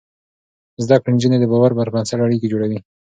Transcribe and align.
زده 0.83 0.95
کړې 1.01 1.09
نجونې 1.15 1.37
د 1.39 1.45
باور 1.51 1.71
پر 1.77 1.87
بنسټ 1.93 2.19
اړيکې 2.25 2.51
جوړوي. 2.53 2.79